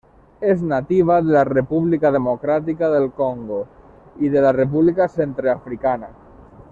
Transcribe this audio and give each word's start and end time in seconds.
És 0.51 0.61
nativa 0.69 1.17
de 1.25 1.35
la 1.35 1.43
República 1.49 2.11
Democràtica 2.15 2.89
del 2.95 3.05
Congo 3.21 3.59
i 4.29 4.33
de 4.37 4.45
la 4.47 4.55
República 4.61 5.09
Centreafricana. 5.21 6.11